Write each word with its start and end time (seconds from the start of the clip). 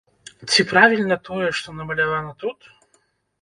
Ці 0.53 0.63
правільна 0.71 1.17
тое, 1.29 1.49
што 1.59 1.75
намалявана 1.81 2.31
тут? 2.41 2.59